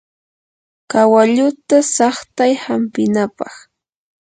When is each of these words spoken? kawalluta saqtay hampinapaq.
kawalluta 0.91 1.77
saqtay 1.95 2.53
hampinapaq. 2.63 3.53